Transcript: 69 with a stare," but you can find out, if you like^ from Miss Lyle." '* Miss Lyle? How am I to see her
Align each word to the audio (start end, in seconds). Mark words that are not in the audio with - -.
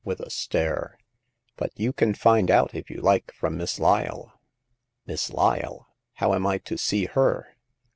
69 0.03 0.09
with 0.09 0.19
a 0.21 0.29
stare," 0.31 0.97
but 1.57 1.69
you 1.75 1.93
can 1.93 2.15
find 2.15 2.49
out, 2.49 2.73
if 2.73 2.89
you 2.89 3.03
like^ 3.03 3.31
from 3.31 3.55
Miss 3.55 3.77
Lyle." 3.79 4.39
'* 4.71 5.05
Miss 5.05 5.29
Lyle? 5.29 5.89
How 6.13 6.33
am 6.33 6.47
I 6.47 6.57
to 6.57 6.75
see 6.75 7.05
her 7.05 7.49